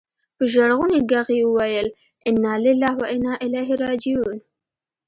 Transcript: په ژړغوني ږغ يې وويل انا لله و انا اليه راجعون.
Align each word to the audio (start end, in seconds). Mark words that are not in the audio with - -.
په 0.35 0.43
ژړغوني 0.51 0.99
ږغ 1.09 1.27
يې 1.39 1.43
وويل 1.47 1.87
انا 2.29 2.53
لله 2.65 2.91
و 2.99 3.01
انا 3.15 3.33
اليه 3.45 3.71
راجعون. 3.83 4.37